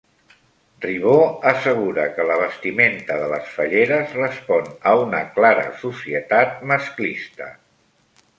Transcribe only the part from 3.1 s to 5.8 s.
de les falleres respon a una clara